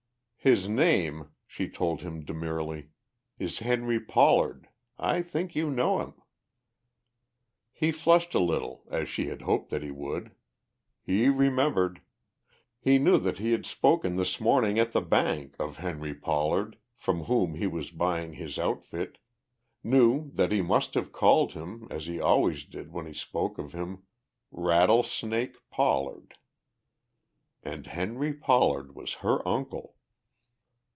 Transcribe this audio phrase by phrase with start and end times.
[0.43, 2.89] "His name," she told him demurely,
[3.37, 4.69] "is Henry Pollard.
[4.97, 6.13] I think you know him."
[7.71, 10.31] He flushed a little as she had hoped that he would.
[11.03, 12.01] He remembered.
[12.79, 17.25] He knew that he had spoken this morning at the bank of Henry Pollard from
[17.25, 19.19] whom he was buying his outfit,
[19.83, 23.73] knew that he must have called him, as he always did when he spoke of
[23.73, 24.01] him,
[24.49, 26.33] "Rattlesnake" Pollard.
[27.61, 29.97] And Henry Pollard was her uncle!